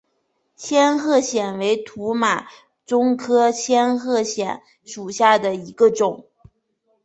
[0.55, 2.47] 仙鹤藓为土马
[2.87, 6.25] 鬃科仙鹤藓属下的一个种。